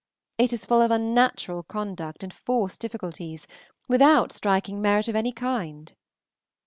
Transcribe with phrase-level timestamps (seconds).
[0.39, 3.45] It is full of unnatural conduct and forced difficulties,
[3.87, 5.93] without striking merit of any kind.